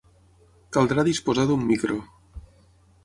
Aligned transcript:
Caldrà 0.77 1.05
disposar 1.09 1.47
d’un 1.51 1.67
micro. 1.73 1.99